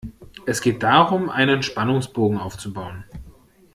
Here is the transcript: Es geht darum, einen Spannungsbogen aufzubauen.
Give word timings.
Es 0.47 0.61
geht 0.61 0.81
darum, 0.81 1.29
einen 1.29 1.61
Spannungsbogen 1.61 2.39
aufzubauen. 2.39 3.05